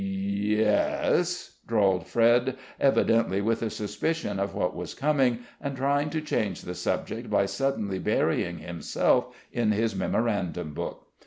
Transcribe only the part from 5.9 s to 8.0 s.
to change the subject by suddenly